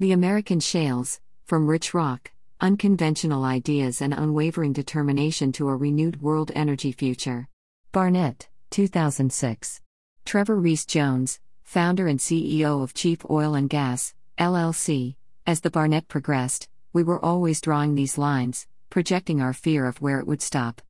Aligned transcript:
The 0.00 0.12
American 0.12 0.60
shales, 0.60 1.18
from 1.44 1.66
rich 1.66 1.92
rock, 1.92 2.30
unconventional 2.60 3.42
ideas, 3.42 4.00
and 4.00 4.14
unwavering 4.14 4.72
determination 4.72 5.50
to 5.54 5.68
a 5.68 5.74
renewed 5.74 6.22
world 6.22 6.52
energy 6.54 6.92
future. 6.92 7.48
Barnett, 7.90 8.48
2006. 8.70 9.80
Trevor 10.24 10.54
Rees 10.54 10.86
Jones, 10.86 11.40
founder 11.64 12.06
and 12.06 12.20
CEO 12.20 12.80
of 12.80 12.94
Chief 12.94 13.28
Oil 13.28 13.56
and 13.56 13.68
Gas, 13.68 14.14
LLC. 14.38 15.16
As 15.48 15.62
the 15.62 15.70
Barnett 15.70 16.06
progressed, 16.06 16.68
we 16.92 17.02
were 17.02 17.24
always 17.24 17.60
drawing 17.60 17.96
these 17.96 18.16
lines, 18.16 18.68
projecting 18.90 19.42
our 19.42 19.52
fear 19.52 19.84
of 19.84 20.00
where 20.00 20.20
it 20.20 20.28
would 20.28 20.42
stop. 20.42 20.80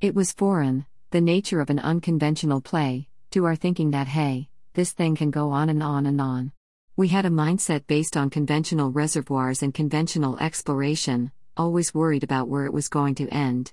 It 0.00 0.14
was 0.14 0.30
foreign, 0.30 0.86
the 1.10 1.20
nature 1.20 1.60
of 1.60 1.68
an 1.68 1.80
unconventional 1.80 2.60
play, 2.60 3.08
to 3.32 3.44
our 3.44 3.56
thinking 3.56 3.90
that 3.90 4.06
hey, 4.06 4.50
this 4.74 4.92
thing 4.92 5.16
can 5.16 5.32
go 5.32 5.50
on 5.50 5.68
and 5.68 5.82
on 5.82 6.06
and 6.06 6.20
on. 6.20 6.52
We 6.94 7.08
had 7.08 7.24
a 7.24 7.30
mindset 7.30 7.86
based 7.86 8.18
on 8.18 8.28
conventional 8.28 8.90
reservoirs 8.90 9.62
and 9.62 9.72
conventional 9.72 10.38
exploration, 10.38 11.32
always 11.56 11.94
worried 11.94 12.22
about 12.22 12.48
where 12.48 12.66
it 12.66 12.72
was 12.74 12.90
going 12.90 13.14
to 13.14 13.28
end. 13.30 13.72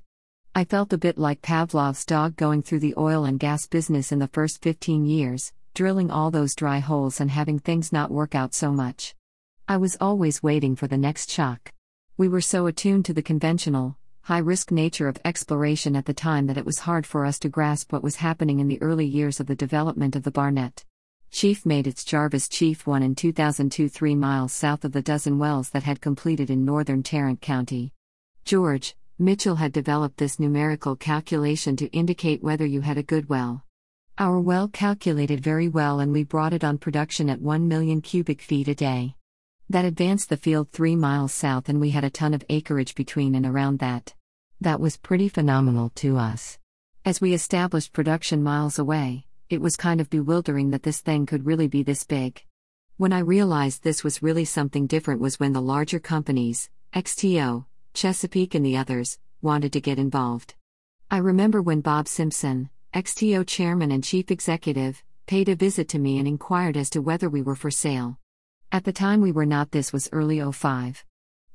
I 0.55 0.63
felt 0.63 0.93
a 0.93 0.97
bit 0.97 1.17
like 1.17 1.41
Pavlov's 1.41 2.05
dog 2.05 2.37
going 2.37 2.63
through 2.63 2.79
the 2.79 2.93
oil 2.97 3.25
and 3.25 3.37
gas 3.37 3.67
business 3.67 4.13
in 4.13 4.19
the 4.19 4.29
first 4.29 4.61
15 4.61 5.05
years, 5.05 5.51
drilling 5.73 6.09
all 6.09 6.31
those 6.31 6.55
dry 6.55 6.79
holes 6.79 7.19
and 7.19 7.29
having 7.29 7.59
things 7.59 7.91
not 7.91 8.09
work 8.09 8.35
out 8.35 8.53
so 8.53 8.71
much. 8.71 9.15
I 9.67 9.75
was 9.75 9.97
always 9.99 10.41
waiting 10.41 10.77
for 10.77 10.87
the 10.87 10.97
next 10.97 11.29
shock. 11.29 11.73
We 12.15 12.29
were 12.29 12.39
so 12.39 12.67
attuned 12.67 13.03
to 13.05 13.13
the 13.13 13.21
conventional, 13.21 13.97
high 14.21 14.37
risk 14.37 14.71
nature 14.71 15.09
of 15.09 15.19
exploration 15.25 15.97
at 15.97 16.05
the 16.05 16.13
time 16.13 16.47
that 16.47 16.57
it 16.57 16.65
was 16.65 16.79
hard 16.79 17.05
for 17.05 17.25
us 17.25 17.37
to 17.39 17.49
grasp 17.49 17.91
what 17.91 18.01
was 18.01 18.15
happening 18.15 18.61
in 18.61 18.69
the 18.69 18.81
early 18.81 19.05
years 19.05 19.41
of 19.41 19.47
the 19.47 19.55
development 19.55 20.15
of 20.15 20.23
the 20.23 20.31
Barnett. 20.31 20.85
Chief 21.31 21.65
made 21.65 21.85
its 21.85 22.03
Jarvis 22.03 22.49
Chief 22.49 22.87
1 22.87 23.03
in 23.03 23.13
2002, 23.13 23.87
three 23.87 24.15
miles 24.15 24.51
south 24.51 24.83
of 24.83 24.91
the 24.91 25.01
dozen 25.01 25.37
wells 25.37 25.69
that 25.69 25.83
had 25.83 26.01
completed 26.01 26.49
in 26.49 26.65
northern 26.65 27.03
Tarrant 27.03 27.39
County. 27.39 27.93
George, 28.45 28.95
Mitchell 29.19 29.55
had 29.55 29.71
developed 29.71 30.17
this 30.17 30.39
numerical 30.39 30.95
calculation 30.95 31.75
to 31.75 31.87
indicate 31.91 32.41
whether 32.41 32.65
you 32.65 32.81
had 32.81 32.97
a 32.97 33.03
good 33.03 33.29
well. 33.29 33.63
Our 34.17 34.39
well 34.39 34.67
calculated 34.67 35.39
very 35.39 35.69
well 35.69 35.99
and 35.99 36.11
we 36.11 36.23
brought 36.23 36.51
it 36.51 36.63
on 36.63 36.77
production 36.77 37.29
at 37.29 37.41
1 37.41 37.67
million 37.67 38.01
cubic 38.01 38.41
feet 38.41 38.67
a 38.67 38.75
day. 38.75 39.15
That 39.69 39.85
advanced 39.85 40.29
the 40.29 40.37
field 40.37 40.71
3 40.71 40.95
miles 40.95 41.31
south 41.31 41.69
and 41.69 41.79
we 41.79 41.91
had 41.91 42.03
a 42.03 42.09
ton 42.09 42.33
of 42.33 42.43
acreage 42.49 42.95
between 42.95 43.35
and 43.35 43.45
around 43.45 43.79
that. 43.79 44.13
That 44.61 44.79
was 44.79 44.97
pretty 44.97 45.29
phenomenal 45.29 45.91
to 45.95 46.17
us. 46.17 46.57
As 47.05 47.21
we 47.21 47.33
established 47.33 47.93
production 47.93 48.41
miles 48.43 48.79
away, 48.79 49.25
it 49.49 49.61
was 49.61 49.75
kind 49.75 49.99
of 49.99 50.09
bewildering 50.11 50.69
that 50.69 50.83
this 50.83 51.01
thing 51.01 51.25
could 51.25 51.45
really 51.45 51.67
be 51.67 51.81
this 51.81 52.03
big. 52.03 52.43
When 52.97 53.11
I 53.11 53.19
realized 53.19 53.83
this 53.83 54.03
was 54.03 54.21
really 54.21 54.45
something 54.45 54.85
different 54.85 55.21
was 55.21 55.39
when 55.39 55.53
the 55.53 55.61
larger 55.61 55.99
companies, 55.99 56.69
XTO, 56.93 57.65
Chesapeake, 57.95 58.53
and 58.53 58.63
the 58.63 58.77
others, 58.77 59.17
wanted 59.41 59.73
to 59.73 59.81
get 59.81 59.97
involved. 59.97 60.53
I 61.09 61.17
remember 61.17 61.61
when 61.63 61.81
Bob 61.81 62.07
Simpson, 62.07 62.69
XTO 62.93 63.47
chairman 63.47 63.91
and 63.91 64.03
chief 64.03 64.29
executive, 64.29 65.01
paid 65.25 65.49
a 65.49 65.55
visit 65.55 65.89
to 65.89 65.99
me 65.99 66.19
and 66.19 66.27
inquired 66.27 66.77
as 66.77 66.91
to 66.91 67.01
whether 67.01 67.29
we 67.29 67.41
were 67.41 67.55
for 67.55 67.71
sale. 67.71 68.19
At 68.71 68.83
the 68.83 68.93
time 68.93 69.19
we 69.19 69.31
were 69.31 69.47
not, 69.47 69.71
this 69.71 69.91
was 69.91 70.09
early 70.11 70.39
05. 70.39 71.03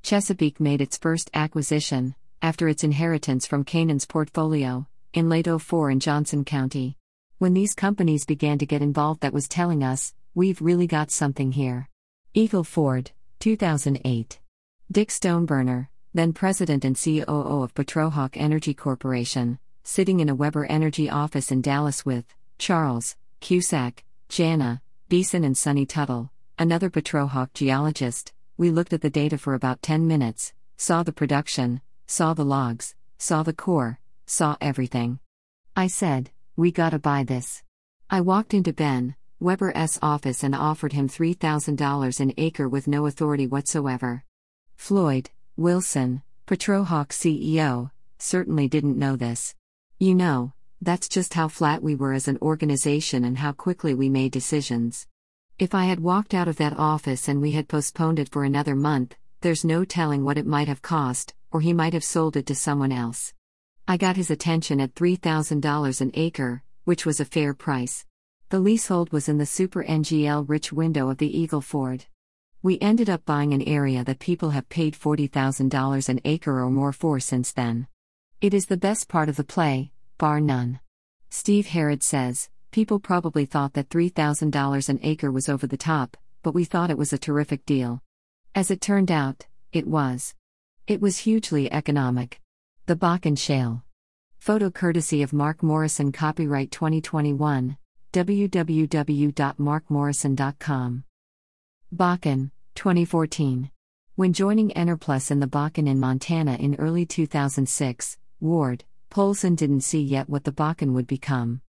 Chesapeake 0.02 0.58
made 0.58 0.80
its 0.80 0.98
first 0.98 1.30
acquisition, 1.32 2.16
after 2.42 2.68
its 2.68 2.82
inheritance 2.82 3.46
from 3.46 3.62
Canaan's 3.62 4.06
portfolio, 4.06 4.88
in 5.12 5.28
late 5.28 5.46
04 5.46 5.90
in 5.90 6.00
Johnson 6.00 6.44
County. 6.44 6.96
When 7.38 7.52
these 7.52 7.74
companies 7.74 8.24
began 8.24 8.58
to 8.58 8.66
get 8.66 8.80
involved, 8.80 9.22
that 9.22 9.32
was 9.32 9.48
telling 9.48 9.82
us, 9.82 10.14
we've 10.34 10.62
really 10.62 10.86
got 10.86 11.10
something 11.10 11.50
here. 11.50 11.88
Eagle 12.32 12.62
Ford, 12.62 13.10
2008. 13.40 14.38
Dick 14.92 15.08
Stoneburner, 15.08 15.88
then 16.14 16.32
president 16.32 16.84
and 16.84 16.96
COO 16.96 17.62
of 17.62 17.74
Petrohawk 17.74 18.36
Energy 18.36 18.72
Corporation, 18.72 19.58
sitting 19.82 20.20
in 20.20 20.28
a 20.28 20.34
Weber 20.34 20.64
Energy 20.66 21.10
office 21.10 21.50
in 21.50 21.60
Dallas 21.60 22.06
with 22.06 22.24
Charles, 22.58 23.16
Cusack, 23.40 24.04
Jana, 24.28 24.80
Beeson, 25.08 25.42
and 25.42 25.58
Sonny 25.58 25.86
Tuttle, 25.86 26.30
another 26.56 26.88
Petrohawk 26.88 27.52
geologist. 27.52 28.32
We 28.56 28.70
looked 28.70 28.92
at 28.92 29.00
the 29.00 29.10
data 29.10 29.38
for 29.38 29.54
about 29.54 29.82
10 29.82 30.06
minutes, 30.06 30.52
saw 30.76 31.02
the 31.02 31.12
production, 31.12 31.80
saw 32.06 32.32
the 32.32 32.44
logs, 32.44 32.94
saw 33.18 33.42
the 33.42 33.52
core, 33.52 33.98
saw 34.24 34.56
everything. 34.60 35.18
I 35.76 35.88
said, 35.88 36.30
We 36.56 36.70
gotta 36.70 37.00
buy 37.00 37.24
this. 37.24 37.64
I 38.08 38.20
walked 38.20 38.54
into 38.54 38.72
Ben, 38.72 39.16
Weber's 39.40 39.98
office 40.00 40.44
and 40.44 40.54
offered 40.54 40.92
him 40.92 41.08
$3,000 41.08 42.20
an 42.20 42.32
acre 42.36 42.68
with 42.68 42.86
no 42.86 43.06
authority 43.06 43.48
whatsoever. 43.48 44.22
Floyd, 44.76 45.30
Wilson, 45.56 46.22
Petrohawk 46.46 47.08
CEO, 47.08 47.90
certainly 48.20 48.68
didn't 48.68 48.96
know 48.96 49.16
this. 49.16 49.56
You 49.98 50.14
know, 50.14 50.52
that's 50.80 51.08
just 51.08 51.34
how 51.34 51.48
flat 51.48 51.82
we 51.82 51.96
were 51.96 52.12
as 52.12 52.28
an 52.28 52.38
organization 52.40 53.24
and 53.24 53.38
how 53.38 53.50
quickly 53.50 53.92
we 53.92 54.08
made 54.08 54.30
decisions. 54.30 55.08
If 55.58 55.74
I 55.74 55.86
had 55.86 55.98
walked 55.98 56.34
out 56.34 56.46
of 56.46 56.58
that 56.58 56.78
office 56.78 57.26
and 57.26 57.42
we 57.42 57.50
had 57.50 57.66
postponed 57.66 58.20
it 58.20 58.28
for 58.28 58.44
another 58.44 58.76
month, 58.76 59.16
there's 59.40 59.64
no 59.64 59.84
telling 59.84 60.24
what 60.24 60.38
it 60.38 60.46
might 60.46 60.68
have 60.68 60.82
cost, 60.82 61.34
or 61.50 61.60
he 61.60 61.72
might 61.72 61.94
have 61.94 62.04
sold 62.04 62.36
it 62.36 62.46
to 62.46 62.54
someone 62.54 62.92
else. 62.92 63.34
I 63.86 63.98
got 63.98 64.16
his 64.16 64.30
attention 64.30 64.80
at 64.80 64.94
$3,000 64.94 66.00
an 66.00 66.10
acre, 66.14 66.62
which 66.84 67.04
was 67.04 67.20
a 67.20 67.24
fair 67.26 67.52
price. 67.52 68.06
The 68.48 68.58
leasehold 68.58 69.12
was 69.12 69.28
in 69.28 69.36
the 69.36 69.44
Super 69.44 69.84
NGL 69.84 70.48
rich 70.48 70.72
window 70.72 71.10
of 71.10 71.18
the 71.18 71.38
Eagle 71.38 71.60
Ford. 71.60 72.06
We 72.62 72.80
ended 72.80 73.10
up 73.10 73.26
buying 73.26 73.52
an 73.52 73.60
area 73.60 74.02
that 74.02 74.20
people 74.20 74.50
have 74.50 74.70
paid 74.70 74.94
$40,000 74.94 76.08
an 76.08 76.20
acre 76.24 76.62
or 76.62 76.70
more 76.70 76.94
for 76.94 77.20
since 77.20 77.52
then. 77.52 77.86
It 78.40 78.54
is 78.54 78.66
the 78.66 78.78
best 78.78 79.06
part 79.06 79.28
of 79.28 79.36
the 79.36 79.44
play, 79.44 79.92
bar 80.16 80.40
none. 80.40 80.80
Steve 81.28 81.66
Herrod 81.66 82.02
says, 82.02 82.48
People 82.70 82.98
probably 82.98 83.44
thought 83.44 83.74
that 83.74 83.90
$3,000 83.90 84.88
an 84.88 84.98
acre 85.02 85.30
was 85.30 85.50
over 85.50 85.66
the 85.66 85.76
top, 85.76 86.16
but 86.42 86.54
we 86.54 86.64
thought 86.64 86.90
it 86.90 86.96
was 86.96 87.12
a 87.12 87.18
terrific 87.18 87.66
deal. 87.66 88.02
As 88.54 88.70
it 88.70 88.80
turned 88.80 89.10
out, 89.10 89.46
it 89.72 89.86
was. 89.86 90.34
It 90.86 91.02
was 91.02 91.18
hugely 91.18 91.70
economic. 91.70 92.40
The 92.86 92.96
Bakken 92.96 93.38
Shale. 93.38 93.82
Photo 94.36 94.68
courtesy 94.68 95.22
of 95.22 95.32
Mark 95.32 95.62
Morrison, 95.62 96.12
copyright 96.12 96.70
2021, 96.70 97.78
www.markmorrison.com. 98.12 101.04
Bakken, 101.96 102.50
2014. 102.74 103.70
When 104.16 104.34
joining 104.34 104.68
Enerplus 104.72 105.30
in 105.30 105.40
the 105.40 105.46
Bakken 105.46 105.88
in 105.88 105.98
Montana 105.98 106.56
in 106.56 106.74
early 106.74 107.06
2006, 107.06 108.18
Ward, 108.40 108.84
Polson 109.08 109.54
didn't 109.54 109.80
see 109.80 110.02
yet 110.02 110.28
what 110.28 110.44
the 110.44 110.52
Bakken 110.52 110.92
would 110.92 111.06
become. 111.06 111.62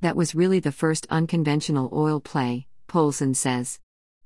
That 0.00 0.14
was 0.14 0.36
really 0.36 0.60
the 0.60 0.70
first 0.70 1.04
unconventional 1.10 1.90
oil 1.92 2.20
play, 2.20 2.68
Polson 2.86 3.34
says. 3.34 3.80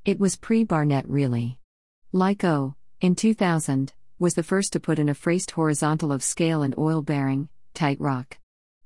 It 0.04 0.21
was 0.21 0.37
pre 0.37 0.62
Barnett, 0.62 1.09
really. 1.09 1.59
Lyco, 2.12 2.75
in 3.00 3.15
2000, 3.15 3.94
was 4.25 4.33
the 4.33 4.43
first 4.43 4.73
to 4.73 4.81
put 4.81 4.99
in 4.99 5.11
a 5.11 5.15
phrased 5.15 5.51
horizontal 5.51 6.11
of 6.11 6.23
scale 6.23 6.62
and 6.62 6.75
oil 6.79 7.03
bearing, 7.03 7.47
tight 7.75 8.01
rock. 8.01 8.39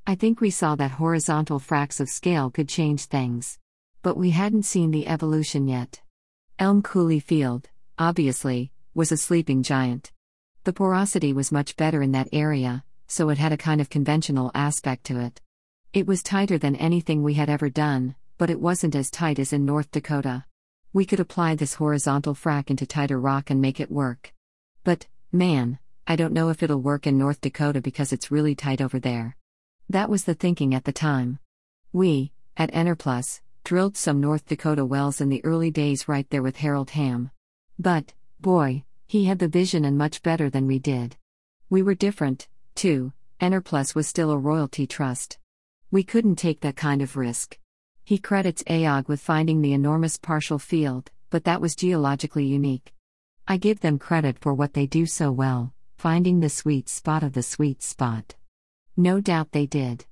I 0.05 0.17
think 0.17 0.41
we 0.41 0.51
saw 0.51 0.75
that 0.75 0.91
horizontal 0.91 1.61
fracks 1.61 2.01
of 2.01 2.09
scale 2.09 2.51
could 2.51 2.69
change 2.69 3.05
things. 3.05 3.57
But 4.03 4.17
we 4.17 4.31
hadn't 4.31 4.65
seen 4.65 4.91
the 4.91 5.07
evolution 5.07 5.69
yet. 5.69 6.01
Elm 6.59 6.83
Coulee 6.83 7.21
Field, 7.21 7.69
obviously, 8.01 8.73
was 8.95 9.13
a 9.13 9.17
sleeping 9.17 9.63
giant. 9.63 10.11
The 10.65 10.73
porosity 10.73 11.33
was 11.33 11.53
much 11.53 11.77
better 11.77 12.03
in 12.03 12.11
that 12.11 12.31
area, 12.33 12.83
so 13.07 13.29
it 13.29 13.39
had 13.39 13.53
a 13.53 13.57
kind 13.57 13.81
of 13.81 13.89
conventional 13.89 14.51
aspect 14.57 15.05
to 15.05 15.21
it. 15.21 15.41
It 15.93 16.09
was 16.09 16.25
tighter 16.25 16.59
than 16.59 16.75
anything 16.75 17.23
we 17.23 17.35
had 17.35 17.49
ever 17.49 17.71
done, 17.71 18.17
but 18.39 18.51
it 18.51 18.61
wasn't 18.61 18.97
as 18.97 19.09
tight 19.09 19.39
as 19.39 19.53
in 19.53 19.65
North 19.65 19.93
Dakota. 19.93 20.47
We 20.93 21.05
could 21.05 21.21
apply 21.21 21.55
this 21.55 21.75
horizontal 21.75 22.35
frac 22.35 22.71
into 22.71 22.87
tighter 22.87 23.21
rock 23.21 23.51
and 23.51 23.61
make 23.61 23.79
it 23.79 23.93
work. 23.93 24.35
But, 24.83 25.07
man, 25.33 25.79
I 26.07 26.17
don't 26.17 26.33
know 26.33 26.49
if 26.49 26.63
it'll 26.63 26.81
work 26.81 27.07
in 27.07 27.19
North 27.19 27.41
Dakota 27.41 27.81
because 27.81 28.13
it's 28.13 28.31
really 28.31 28.55
tight 28.55 28.81
over 28.81 28.99
there. 28.99 29.37
That 29.91 30.09
was 30.09 30.25
the 30.25 30.35
thinking 30.35 30.75
at 30.75 30.85
the 30.85 30.93
time. 30.93 31.39
We, 31.93 32.33
at 32.57 32.73
Enerplus, 32.73 33.41
drilled 33.65 33.97
some 33.97 34.21
North 34.21 34.47
Dakota 34.47 34.85
wells 34.85 35.21
in 35.21 35.29
the 35.29 35.45
early 35.45 35.71
days 35.71 36.09
right 36.09 36.29
there 36.31 36.43
with 36.43 36.57
Harold 36.57 36.91
Hamm. 36.91 37.31
But, 37.79 38.15
boy, 38.41 38.85
he 39.07 39.25
had 39.25 39.39
the 39.39 39.49
vision 39.49 39.85
and 39.85 39.99
much 39.99 40.23
better 40.23 40.49
than 40.49 40.67
we 40.67 40.79
did. 40.79 41.17
We 41.69 41.83
were 41.83 41.95
different, 41.95 42.49
too, 42.75 43.13
Enerplus 43.41 43.95
was 43.95 44.07
still 44.07 44.31
a 44.31 44.39
royalty 44.39 44.87
trust. 44.87 45.39
We 45.91 46.03
couldn't 46.05 46.37
take 46.37 46.61
that 46.61 46.77
kind 46.77 47.03
of 47.03 47.17
risk. 47.17 47.59
He 48.05 48.19
credits 48.19 48.63
EOG 48.65 49.09
with 49.09 49.21
finding 49.21 49.61
the 49.61 49.75
enormous 49.75 50.17
Parshall 50.17 50.61
field, 50.61 51.11
but 51.29 51.45
that 51.45 51.61
was 51.61 51.77
geologically 51.77 52.47
unique. 52.47 52.95
I 53.51 53.57
give 53.57 53.81
them 53.81 53.99
credit 53.99 54.39
for 54.39 54.53
what 54.53 54.75
they 54.75 54.87
do 54.87 55.07
so 55.07 55.33
well, 55.33 55.73
finding 55.97 56.41
the 56.41 56.51
sweet 56.51 56.87
spot 56.87 57.23
of 57.23 57.33
the 57.33 57.43
sweet 57.43 57.83
spot. 57.83 58.37
No 58.95 59.23
doubt 59.23 59.53
they 59.53 59.65
did. 59.65 60.05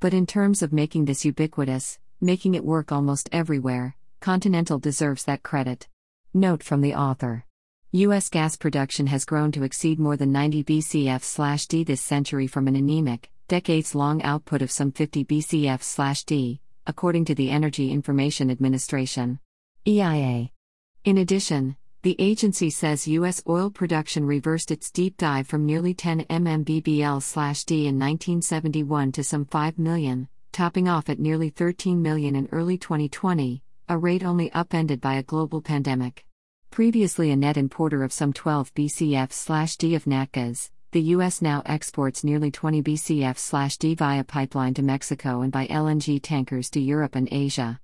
But 0.00 0.14
in 0.14 0.24
terms 0.24 0.62
of 0.62 0.72
making 0.72 1.04
this 1.04 1.22
ubiquitous, 1.22 1.98
making 2.18 2.54
it 2.54 2.64
work 2.64 2.90
almost 2.90 3.28
everywhere, 3.30 3.94
Continental 4.20 4.78
deserves 4.78 5.24
that 5.24 5.42
credit. 5.42 5.86
Note 6.32 6.62
from 6.62 6.80
the 6.80 6.94
author 6.94 7.44
U.S. 7.92 8.30
gas 8.30 8.56
production 8.56 9.06
has 9.08 9.26
grown 9.26 9.52
to 9.52 9.64
exceed 9.64 9.98
more 9.98 10.16
than 10.16 10.32
90 10.32 10.64
BCF/d 10.64 11.84
this 11.84 12.00
century 12.00 12.46
from 12.46 12.68
an 12.68 12.76
anemic, 12.76 13.30
decades 13.48 13.94
long 13.94 14.22
output 14.22 14.62
of 14.62 14.70
some 14.70 14.92
50 14.92 15.26
BCF/d, 15.26 16.60
according 16.86 17.26
to 17.26 17.34
the 17.34 17.50
Energy 17.50 17.92
Information 17.92 18.50
Administration. 18.50 19.40
EIA. 19.86 20.50
In 21.04 21.18
addition, 21.18 21.76
the 22.08 22.16
agency 22.18 22.70
says 22.70 23.06
U.S. 23.06 23.42
oil 23.46 23.68
production 23.68 24.24
reversed 24.24 24.70
its 24.70 24.90
deep 24.90 25.18
dive 25.18 25.46
from 25.46 25.66
nearly 25.66 25.92
10 25.92 26.24
MMBBL/d 26.30 27.74
in 27.86 27.98
1971 27.98 29.12
to 29.12 29.22
some 29.22 29.44
5 29.44 29.78
million, 29.78 30.26
topping 30.50 30.88
off 30.88 31.10
at 31.10 31.18
nearly 31.18 31.50
13 31.50 32.00
million 32.00 32.34
in 32.34 32.48
early 32.50 32.78
2020, 32.78 33.62
a 33.90 33.98
rate 33.98 34.24
only 34.24 34.50
upended 34.52 35.02
by 35.02 35.16
a 35.16 35.22
global 35.22 35.60
pandemic. 35.60 36.24
Previously 36.70 37.30
a 37.30 37.36
net 37.36 37.58
importer 37.58 38.02
of 38.02 38.10
some 38.10 38.32
12 38.32 38.72
BCF/d 38.72 39.94
of 39.94 40.06
nat 40.06 40.32
gas, 40.32 40.70
the 40.92 41.02
U.S. 41.12 41.42
now 41.42 41.60
exports 41.66 42.24
nearly 42.24 42.50
20 42.50 42.82
BCF/d 42.84 43.94
via 43.96 44.24
pipeline 44.24 44.72
to 44.72 44.82
Mexico 44.82 45.42
and 45.42 45.52
by 45.52 45.66
LNG 45.66 46.20
tankers 46.22 46.70
to 46.70 46.80
Europe 46.80 47.16
and 47.16 47.28
Asia. 47.30 47.78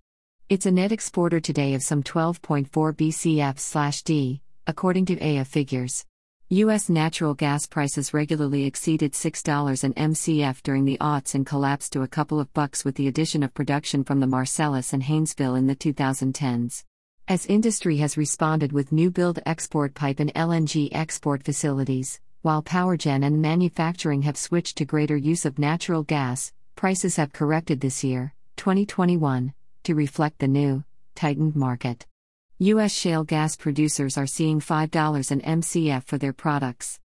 It's 0.51 0.67
a 0.67 0.71
net 0.71 0.93
exporter 0.93 1.41
today 1.41 1.73
of 1.73 1.83
some 1.83 2.03
12.4 2.03 2.69
BCF/d, 2.69 4.43
according 4.67 5.07
to 5.07 5.19
EIA 5.19 5.43
figures. 5.43 6.05
U.S. 6.51 6.91
natural 6.91 7.33
gas 7.33 7.67
prices 7.67 8.13
regularly 8.13 8.67
exceeded 8.67 9.15
$6 9.15 9.85
an 9.85 9.95
MCF 9.95 10.63
during 10.63 10.85
the 10.85 10.99
aughts 11.01 11.35
and 11.35 11.47
collapsed 11.47 11.95
to 11.95 12.03
a 12.03 12.09
couple 12.09 12.39
of 12.41 12.53
bucks 12.53 12.85
with 12.85 12.97
the 12.97 13.09
addition 13.09 13.43
of 13.43 13.55
production 13.55 14.05
from 14.05 14.21
the 14.21 14.27
Marcellus 14.27 14.93
and 14.93 15.03
Haynesville 15.03 15.57
in 15.57 15.67
the 15.67 15.75
2010s. 15.75 16.85
As 17.27 17.47
industry 17.47 17.97
has 17.97 18.19
responded 18.19 18.71
with 18.71 18.93
new 18.93 19.11
build 19.11 19.39
export 19.47 19.95
pipe 19.95 20.21
and 20.21 20.33
LNG 20.35 20.91
export 20.93 21.43
facilities, 21.43 22.21
while 22.43 22.61
power 22.61 22.99
gen 22.99 23.23
and 23.23 23.41
manufacturing 23.41 24.21
have 24.23 24.37
switched 24.37 24.77
to 24.77 24.85
greater 24.85 25.17
use 25.17 25.47
of 25.47 25.59
natural 25.59 26.03
gas, 26.03 26.53
prices 26.77 27.17
have 27.17 27.33
corrected 27.33 27.81
this 27.81 28.05
year, 28.05 28.35
2021, 28.59 29.55
to 29.85 29.95
reflect 29.95 30.39
the 30.39 30.49
new, 30.49 30.85
tightened 31.15 31.57
market. 31.57 32.07
U.S. 32.59 32.93
shale 32.93 33.25
gas 33.25 33.57
producers 33.57 34.19
are 34.19 34.27
seeing 34.27 34.61
$5 34.61 35.31
an 35.31 35.41
MCF 35.41 36.05
for 36.05 36.19
their 36.19 36.33
products. 36.33 37.01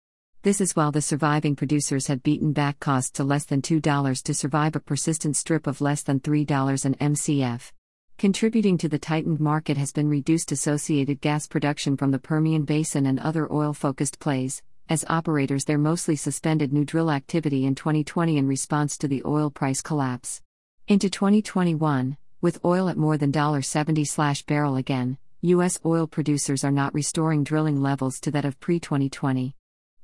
This 0.43 0.61
is 0.61 0.77
while 0.77 0.93
the 0.93 1.03
surviving 1.03 1.57
producers 1.57 2.07
had 2.07 2.23
beaten 2.23 2.53
back 2.53 2.79
costs 2.79 3.11
to 3.13 3.25
less 3.25 3.45
than 3.45 3.63
$2 3.63 4.23
to 4.23 4.35
survive 4.35 4.77
a 4.77 4.81
persistent 4.81 5.37
strip 5.37 5.67
of 5.67 5.81
less 5.81 6.03
than 6.03 6.21
$3 6.21 6.85
an 6.85 6.95
MCF. 6.95 7.73
Contributing 8.19 8.79
to 8.79 8.89
the 8.89 8.99
tightened 8.99 9.41
market 9.41 9.77
has 9.77 9.93
been 9.93 10.09
reduced 10.09 10.53
associated 10.53 11.21
gas 11.21 11.47
production 11.47 11.97
from 11.97 12.13
the 12.13 12.19
Permian 12.19 12.65
Basin 12.65 13.07
and 13.07 13.19
other 13.21 13.53
oil 13.53 13.75
focused 13.75 14.19
plays, 14.19 14.63
as 14.89 15.05
operators 15.09 15.65
there 15.65 15.79
mostly 15.79 16.17
suspended 16.17 16.73
new 16.73 16.85
drill 16.85 17.11
activity 17.11 17.67
in 17.67 17.75
2020 17.75 18.37
in 18.37 18.47
response 18.47 18.97
to 18.97 19.09
the 19.09 19.23
oil 19.25 19.51
price 19.51 19.83
collapse. 19.83 20.43
Into 20.89 21.11
2021, 21.11 22.17
with 22.41 22.65
oil 22.65 22.89
at 22.89 22.97
more 22.97 23.17
than 23.17 23.33
$70 23.33 24.47
barrel 24.47 24.77
again, 24.77 25.19
U.S. 25.43 25.79
oil 25.85 26.07
producers 26.07 26.65
are 26.65 26.73
not 26.73 26.95
restoring 26.95 27.45
drilling 27.45 27.81
levels 27.81 28.19
to 28.21 28.31
that 28.33 28.45
of 28.45 28.59
pre 28.59 28.81
2020. 28.81 29.55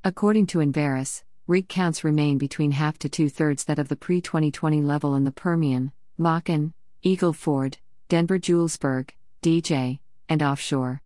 According 0.04 0.46
to 0.48 0.58
Enverus, 0.58 1.22
rig 1.46 1.68
counts 1.68 2.04
remain 2.04 2.38
between 2.38 2.72
half 2.72 2.98
to 2.98 3.08
two 3.08 3.28
thirds 3.28 3.64
that 3.64 3.78
of 3.78 3.88
the 3.88 3.96
pre 3.96 4.20
2020 4.20 4.82
level 4.82 5.14
in 5.14 5.24
the 5.24 5.32
Permian, 5.32 5.92
Bakken, 6.18 6.72
Eagle 7.02 7.32
Ford, 7.32 7.78
Denver 8.08 8.38
Julesburg, 8.38 9.10
DJ, 9.42 9.98
and 10.28 10.42
offshore. 10.42 11.02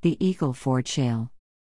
The 0.04 0.18
Eagle 0.24 0.54
Ford 0.54 0.88
Shale. 0.88 1.32